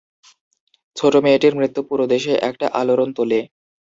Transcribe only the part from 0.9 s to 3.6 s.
ছোট মেয়েটির মৃত্যু পুরো দেশে একটা আলোড়ন তোলে।